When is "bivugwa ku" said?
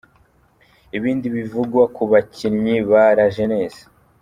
1.35-2.03